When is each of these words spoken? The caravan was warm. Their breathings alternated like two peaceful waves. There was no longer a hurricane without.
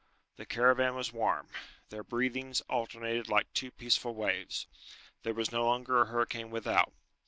The 0.37 0.47
caravan 0.47 0.95
was 0.95 1.13
warm. 1.13 1.47
Their 1.89 2.03
breathings 2.03 2.61
alternated 2.61 3.29
like 3.29 3.53
two 3.53 3.69
peaceful 3.69 4.15
waves. 4.15 4.65
There 5.21 5.35
was 5.35 5.51
no 5.51 5.63
longer 5.63 6.01
a 6.01 6.05
hurricane 6.07 6.49
without. 6.49 6.91